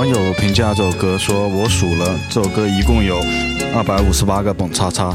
[0.00, 3.20] 网友评价这首歌说：“我数了，这首歌一共有
[3.74, 5.08] 二百五十八个蹦叉叉。”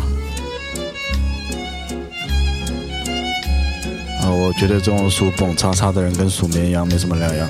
[4.21, 7.49] 啊，我觉得这种数蹦叉叉的人跟数绵羊没什么两样。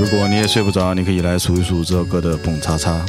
[0.00, 3.00] 如果你也睡不着，你可以来数一数这首歌的蹦叉叉。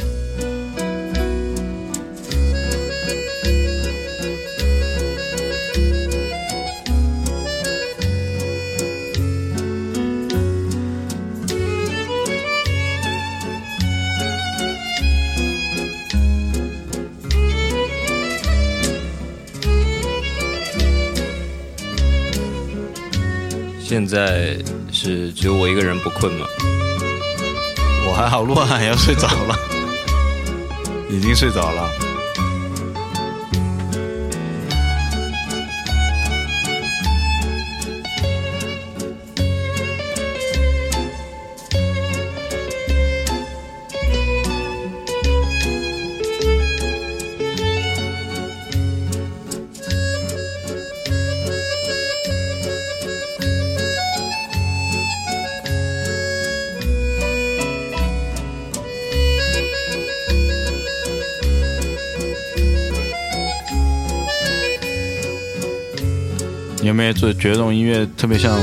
[24.00, 24.56] 现在
[24.90, 26.46] 是只有我一个人不困吗？
[28.08, 29.54] 我还好，洛汉要睡着了，
[31.10, 32.09] 已经睡着了。
[67.00, 68.60] 你有没有觉觉得这种音乐特别像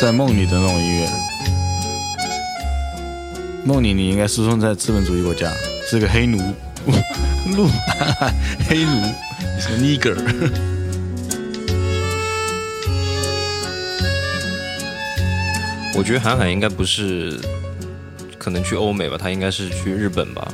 [0.00, 1.08] 在梦里的那种音乐？
[3.62, 5.52] 梦里你应该出生在资本主义国家，
[5.86, 6.38] 是个黑奴，
[7.54, 7.68] 奴，
[8.66, 8.90] 黑奴，
[9.54, 10.16] 你是个 nigger。
[15.94, 17.38] 我觉得韩寒应该不是，
[18.38, 20.48] 可能去欧美吧，他应该是去日本吧。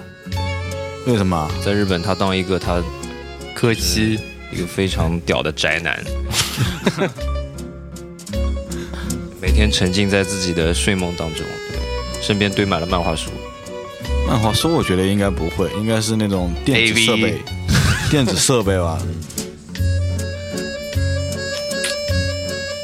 [1.07, 1.49] 为什么？
[1.64, 2.83] 在日本，他当一个他
[3.55, 4.18] 柯基，
[4.53, 5.97] 一个非常屌的宅男，
[9.40, 11.44] 每天沉浸在自己的睡梦当中，
[12.22, 13.30] 身边堆满了漫画书。
[14.26, 17.42] 漫画书我觉得应该不会，应该是那种电子设备，
[18.11, 18.98] 电子设备吧。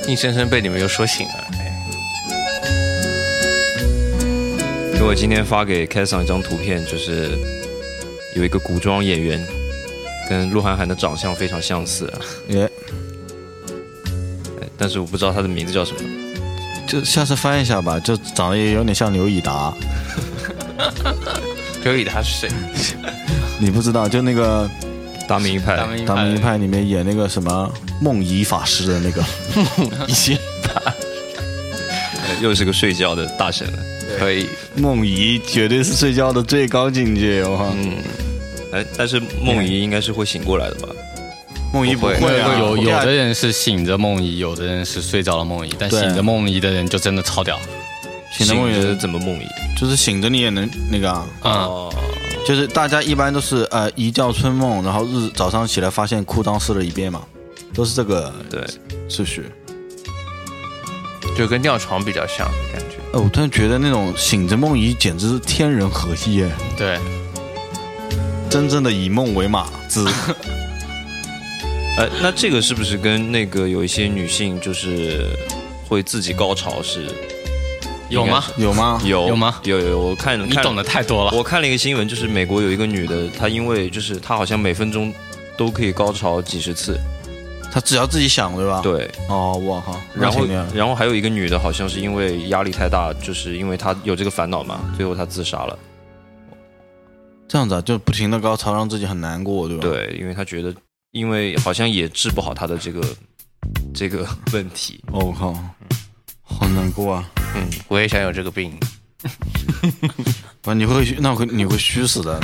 [0.08, 1.34] 硬生生被你们又说醒了。
[1.58, 1.72] 哎
[4.94, 7.30] 因为我今天发给 o n 一张图片，就是
[8.34, 9.46] 有一个古装演员
[10.28, 12.12] 跟鹿晗晗的长相非常相似，
[14.78, 15.98] 但是我不知道他的名字叫什么。
[16.86, 19.72] 就下次翻一下吧，就长得也有点像刘以达。
[21.84, 22.50] 刘以达是谁？
[23.58, 24.68] 你不知道，就那个
[25.26, 29.24] 大明一派，大明《一派》里面演那个什么梦遗法师的那个，
[30.06, 30.92] 一些呃
[32.40, 33.78] 又是个睡觉的大神了。
[34.18, 34.46] 可以，
[34.76, 37.70] 梦遗绝对是睡觉的最高境界，我靠！
[37.76, 37.94] 嗯，
[38.72, 40.88] 哎，但是梦遗应该是会醒过来的吧？
[41.76, 47.60] 梦遗不不会会啊，有有的人是醒着梦遗，有的人是睡着了梦遗，但醒着梦遗的人就真的超屌。
[48.32, 49.46] 醒着梦着遗怎么梦遗？
[49.78, 51.94] 就是醒着你也能那个啊，嗯，哦，
[52.46, 57.22] 就是大家一般都是呃一觉春梦，然后日早上起来发现裤裆湿了一遍嘛，
[57.74, 58.62] 都是这个对，
[59.06, 59.44] 秩序。
[61.36, 62.96] 就跟尿床比较像的感觉。
[63.12, 66.98] 呃，我突然觉得那种醒着梦遗简直是天人合一耶，对，
[68.48, 70.08] 真正的以梦为马子。
[71.98, 75.26] 哎，那这个是不是跟那个有一些女性就是
[75.88, 77.06] 会自己高潮是？
[78.08, 78.44] 有吗？
[78.56, 79.00] 有吗？
[79.04, 81.32] 有有吗有有，我看看你懂得太多了。
[81.32, 85.12] 我看了一个新闻，就是美国有一个女的，她因为就是她好像每分钟
[85.56, 87.00] 都可以高潮几十次，
[87.72, 88.80] 她只要自己想，对吧？。
[88.82, 95.76] 对，哦，我靠，然后然后还有一个女的，好像是因为压力太大，就是因为她有这个烦恼嘛，最后她自杀了。
[97.48, 99.82] 这样子啊，就不停的高潮，让自己很难过，对吧？。
[99.82, 100.72] 对，因为她觉得，
[101.16, 103.02] 因为好像也治不好他的这个
[103.94, 105.02] 这个 问题。
[105.10, 105.54] 哦，我靠，
[106.42, 107.30] 好难过啊！
[107.54, 108.78] 嗯，我也想有这个病。
[110.60, 112.38] 不，你会虚那会你会虚死的。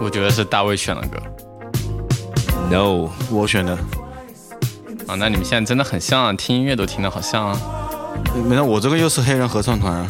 [0.00, 1.22] 我觉得是大卫选了歌
[2.68, 3.78] No，我选的，
[5.06, 7.77] 啊，那你们现在真的很像啊，听音乐都听得好像啊。
[8.48, 10.08] 没事，我这个又是黑人合唱团。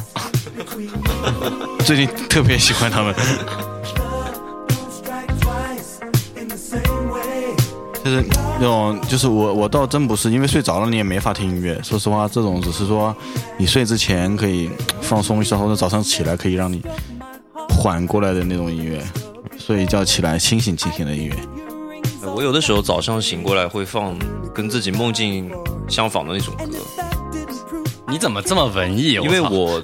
[1.85, 3.15] 最近特别喜欢他们，
[8.05, 8.25] 就是
[8.61, 11.81] 那种，就是我我倒真不是，因为睡着了你也没法听音乐。
[11.83, 13.15] 说实话，这种只是说
[13.57, 16.83] 你睡之前可以放松一下，或者早上起来可以让你
[17.71, 19.03] 缓过来的那种音乐，
[19.59, 21.35] 睡一觉起来清醒清醒的音乐。
[22.35, 24.15] 我有的时候早上醒过来会放
[24.55, 25.51] 跟自己梦境
[25.89, 26.79] 相仿的那种歌，
[28.11, 29.13] 你怎么这么文艺？
[29.13, 29.83] 因为我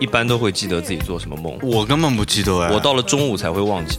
[0.00, 3.98] 一般都会记得自己做什么梦，我根本不记得哎，我到了中午才会忘记，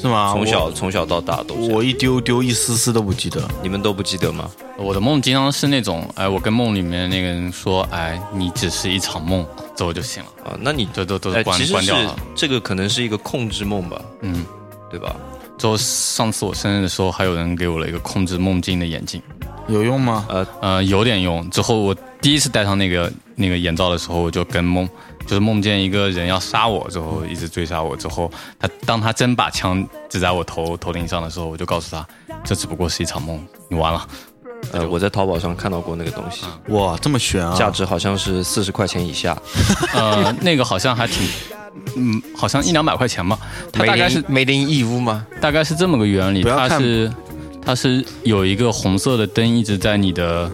[0.00, 0.30] 是吗？
[0.32, 3.42] 从小从小到大都我我一丢丢一丝丝都不记得。
[3.60, 4.48] 你们都不记得吗？
[4.78, 12.16] 我的梦经常是那种，哎，我跟梦里面那个人说，哎，你只是一场梦，走就行了，啊，那你都都都哎，关关掉了。
[12.36, 14.44] 这个可能是一个控制梦吧，嗯，
[14.88, 15.16] 对吧？
[15.58, 19.20] 之后上次我生日的时候，还有人给我了一个控制梦境的眼镜，
[19.66, 20.26] 有用吗？
[20.28, 21.48] 呃呃，有点用。
[21.50, 21.96] 之后我
[22.26, 24.88] 第一次戴上那个那个眼罩的时候，我就跟梦，
[25.28, 27.96] 就是梦见一个人要杀我，之后一直追杀我。
[27.96, 32.04] 之后他当他真把枪指在我头头顶上的时候，我就告诉他，
[32.42, 34.04] 这只不过是一场梦，你完了。
[34.72, 36.42] 呃，我在淘宝上看到过那个东西，
[36.74, 37.54] 哇，这么悬啊！
[37.56, 39.40] 价值好像是四十块钱以下，
[39.94, 41.24] 呃，那个好像还挺，
[41.94, 43.38] 嗯，好像一两百块钱吧。
[43.72, 45.24] 它大概是梅林义乌吗？
[45.40, 47.12] 大概是这么个原理，它是
[47.64, 50.50] 它是有一个红色的灯一直在你的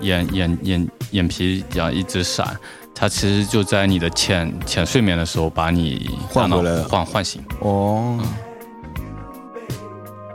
[0.00, 2.56] 眼眼眼眼皮这样一直闪，
[2.94, 7.42] 它其实就在你的浅浅睡眠的时候把你换回来了唤唤醒。
[7.60, 8.18] 哦，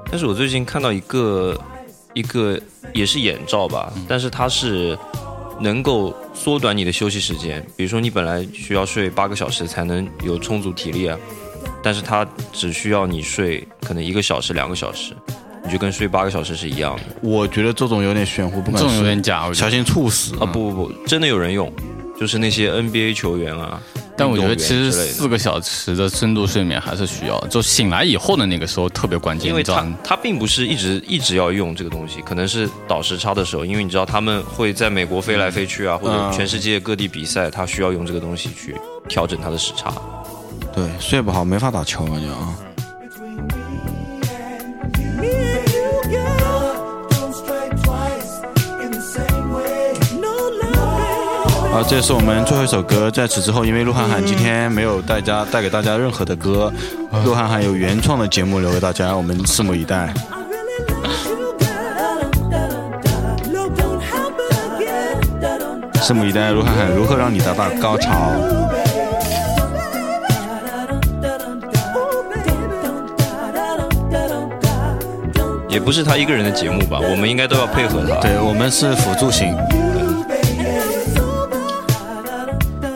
[0.09, 1.57] 但是我最近看到一个
[2.13, 2.59] 一个
[2.93, 4.97] 也是眼罩吧，嗯但是它是
[5.59, 7.65] 能够缩短你的休息时间。
[7.75, 11.17] 比如说你本来需要睡八个小时才能有充足体力啊，
[11.83, 15.15] 但是它只需要你睡可能一个小时、两个小时，
[15.63, 17.01] 你就跟睡八个小时是一样的。
[17.21, 19.71] 我觉得这种有点玄乎，不这敢这种有点假，我觉小得。
[19.71, 20.45] 心猝死啊！
[20.45, 21.71] 不不不，真的有人用，
[22.19, 23.81] 就是那些 NBA 球员啊，
[24.17, 38.75] 但我觉得运动其实之类的四个小时的深度睡眠还是需要的，就醒来以后的那个时候特别关键，因为你知道它它并不是一直一直要用这个东西，可能是倒时差的时候，因为你知道他们会在美国飞来飞去啊，或者嗯全世界各地比赛，他需要用这个东西去
[39.07, 39.93] 调整他的时差。
[40.73, 42.55] 对，睡不好没法打球，感觉啊。
[51.73, 53.09] 啊，这是我们最后一首歌。
[53.09, 56.71] 在此之后，因为鹿晗晗今天没有带家带给大家任何的歌，
[57.23, 60.13] 鹿晗晗有原创的节目留给大家，我们拭目以待。
[66.01, 68.33] 拭目以待，鹿晗晗如何让你达到高潮？
[75.69, 78.19] 也不是他一个人的节目吧，我们应该都要配合他。
[78.19, 79.55] 对我们是辅助型，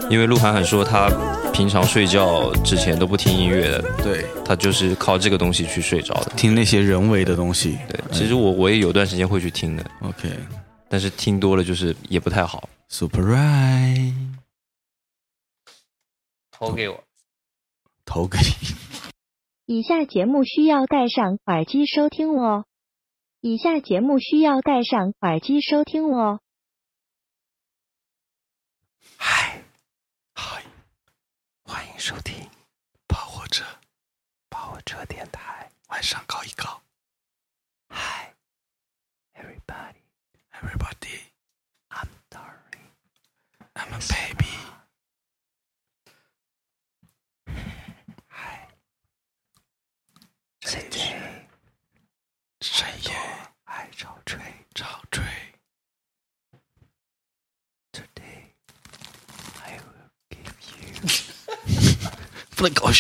[0.10, 1.10] 因为鹿晗涵说他
[1.52, 6.32] 平常睡觉之前都不听音乐的，对，他就是靠这个东西去睡着的。
[6.36, 7.78] 听那些人为的东西。
[7.90, 10.30] 对，其实我我也有段时间会去听的，OK，
[10.88, 12.70] 但是听多了就是也不太好。
[12.88, 14.14] Super Right，
[16.52, 17.04] 投给我。
[18.06, 18.76] 投给你。
[19.66, 22.66] 以下节目需要戴上耳机收听哦。
[23.42, 26.40] 以下节目需要戴上耳机收听哦。
[29.18, 29.64] 嗨，
[30.36, 30.64] 嗨，
[31.68, 32.48] 欢迎收听
[33.08, 33.66] 跑火车，
[34.52, 36.84] 跑火车电台，晚上搞一搞。
[37.90, 38.36] Hi,
[39.34, 39.96] everybody,
[40.52, 41.22] everybody,
[41.90, 42.92] I'm sorry,
[43.74, 44.46] I'm a baby.
[48.30, 48.68] Hi,
[50.62, 51.50] 深夜，
[52.62, 53.16] 深夜，
[53.64, 54.40] 爱潮吹，
[54.76, 55.24] 潮吹。
[57.92, 58.54] Today,
[59.64, 60.94] I will give you
[62.66, 62.92] 不能搞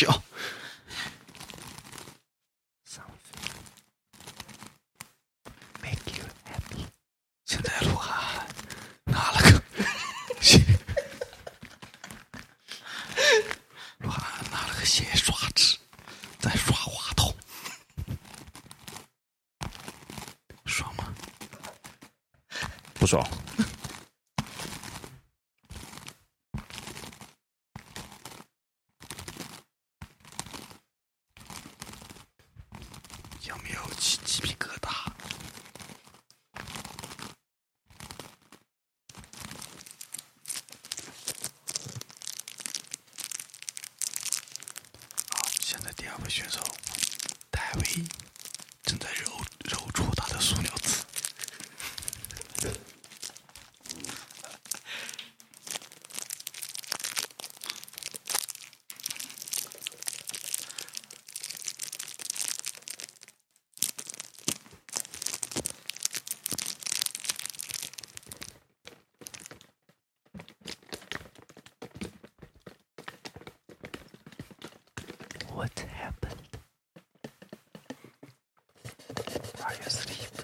[79.96, 80.35] Dios mío.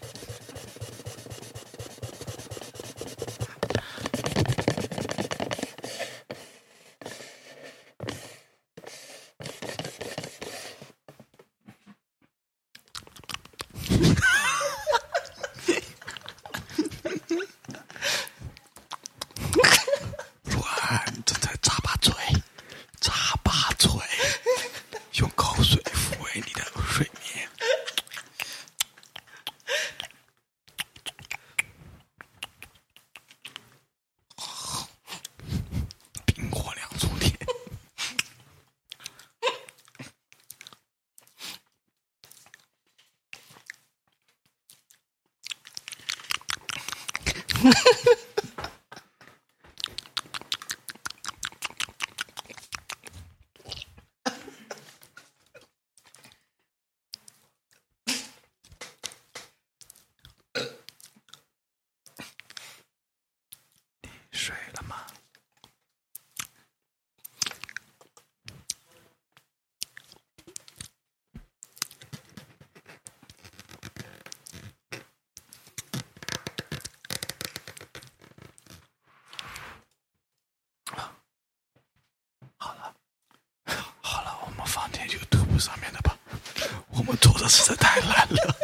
[87.51, 88.55] 实在太烂了。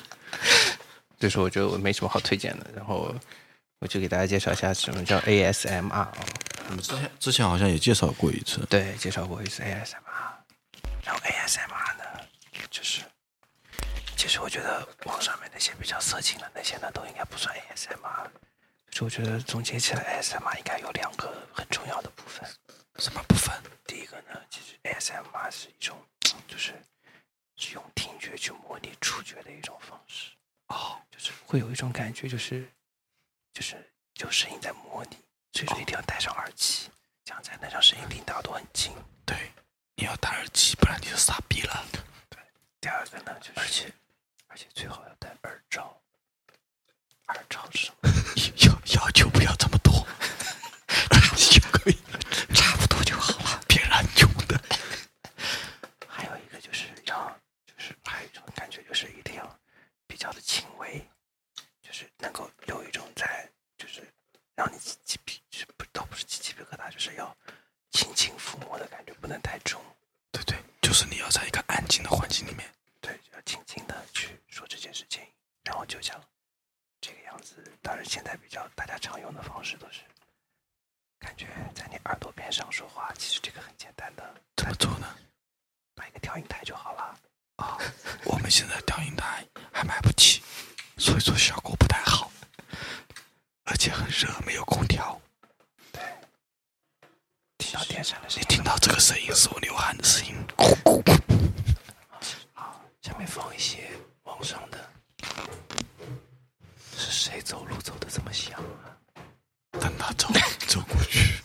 [1.20, 2.66] 所以说我觉得我没什么好推荐的。
[2.74, 3.14] 然后
[3.78, 6.12] 我就给大家介绍一下什么叫 ASMR 啊。
[6.68, 8.64] 我们之前之前好像也介绍过一次。
[8.66, 9.96] 对，介绍过一次 ASMR。
[11.04, 12.04] 然后 ASMR 呢，
[12.70, 13.02] 就是
[14.16, 18.26] 其实我觉得网上面那些比较色情的那些呢，都应该不算 ASMR。
[18.90, 22.48] 就是我觉得总结起来，ASMR 应该有两个很重要的部分。
[22.98, 23.54] 什么部分？
[23.86, 25.96] 第一个呢，其实 ASMR 是一种，
[26.46, 26.74] 就是
[27.56, 30.30] 是用听觉去模拟触觉的一种方式。
[30.66, 32.72] 哦，就是会有一种感觉，就是
[33.52, 33.76] 就是
[34.16, 35.16] 有声音在模拟，
[35.52, 36.90] 所以说一定要戴上耳机，
[37.24, 38.92] 这样才能让声音离大家都很近。
[39.24, 39.52] 对，
[39.96, 41.86] 你要戴耳机，不然你就傻逼了。
[42.28, 42.38] 对
[42.80, 43.92] 第二个呢，就是而且
[44.48, 45.96] 而且最好要戴耳罩。
[47.28, 48.10] 耳罩是什么？
[48.66, 49.92] 要要求不要这么多，
[51.12, 51.96] 耳机就可以，
[52.54, 54.60] 差不多就好了，别乱用的。
[56.08, 57.30] 还有一个就是要，
[57.64, 59.58] 就是还有一种感觉，就是一定要
[60.08, 61.08] 比较的轻微，
[62.00, 63.46] 就是能够有一种在，
[63.76, 64.02] 就是
[64.54, 67.36] 让你起鸡皮，就是不都不是起鸡皮疙瘩，就是要
[67.90, 69.78] 轻轻抚摸的感觉，不能太重。
[70.32, 72.66] 对对，就是你要在一个安静的环境里面，
[73.02, 75.22] 对，要轻轻的去说这件事情，
[75.62, 76.18] 然后就像
[77.02, 77.62] 这个样子。
[77.82, 80.00] 当然，现在比较大家常用的方式都是
[81.18, 85.14] 感觉在你耳朵边上说话，其实这个很简单的，怎么做呢？
[85.96, 87.20] 买一个调音台就好了。
[87.56, 87.76] 啊、
[88.24, 90.42] 我们现在调音台还买不起，
[91.00, 92.30] 所以说效果不太好，
[93.64, 95.18] 而且很热，没有空调。
[95.90, 96.02] 对，
[97.56, 100.34] 听到电扇的声你音，听到这个声音是我流汗的声音。
[102.52, 103.90] 好，下面放一些
[104.24, 104.90] 网上的，
[106.98, 108.92] 是谁走路走的这么响啊？
[109.80, 110.28] 等他走
[110.68, 111.42] 走过去，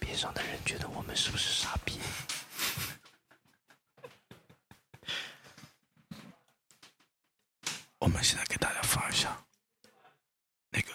[0.00, 2.00] 边上的人觉得我们是不是傻逼？
[8.18, 9.28] 们现在给大家放一下
[10.70, 10.88] 那个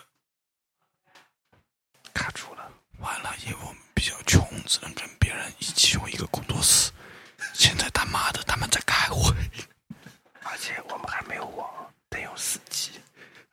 [2.13, 2.69] 卡住了。
[2.99, 6.91] 完了，因为我们比较穷，只能跟别人一起用一个工作室。
[7.53, 9.34] 现在他妈的他们在开会，
[10.43, 12.99] 而且我们还没有网，得用四 G。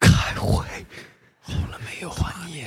[0.01, 0.85] 开会，
[1.41, 2.67] 好了没有还你？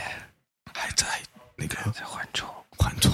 [0.73, 1.21] 还在
[1.57, 2.47] 那个在缓冲，
[2.77, 3.11] 缓冲，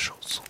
[0.00, 0.42] 手速。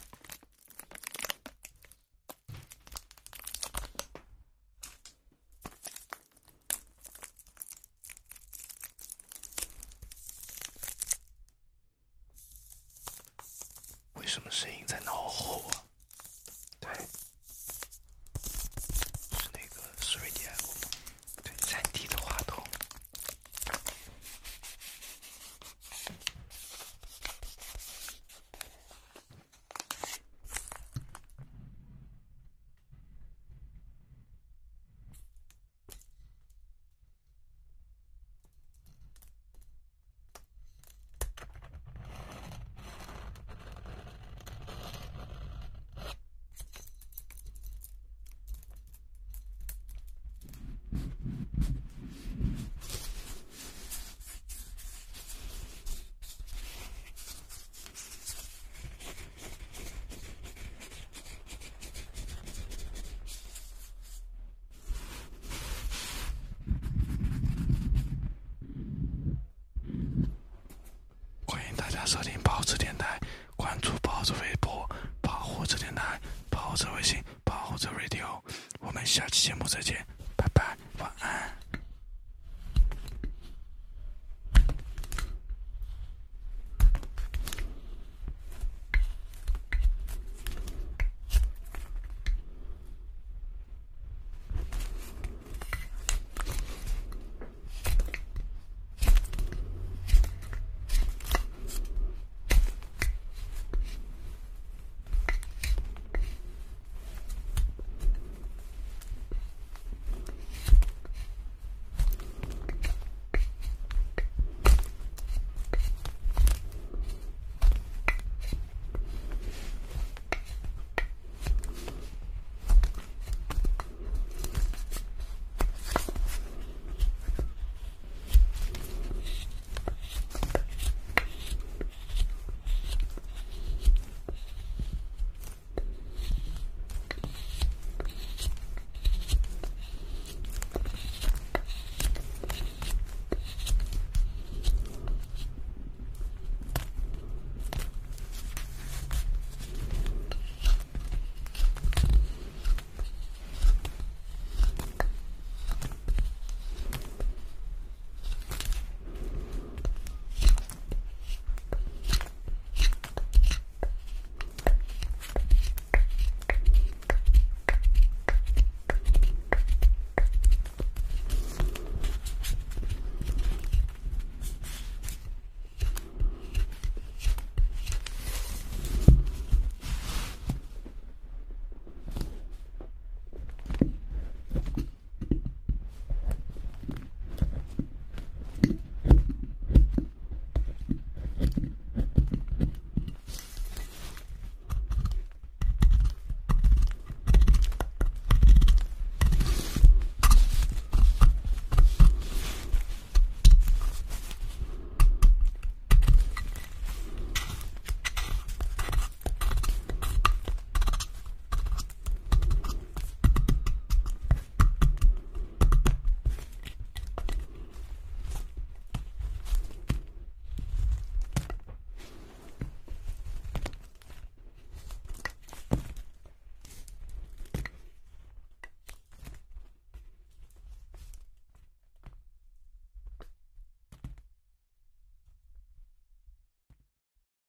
[14.14, 15.89] 为什么声音在脑后啊？